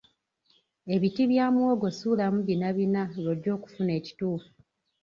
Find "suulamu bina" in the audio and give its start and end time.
1.97-2.67